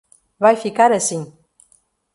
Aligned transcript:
Vai 0.43 0.55
ficar 0.55 0.91
assim. 0.91 1.21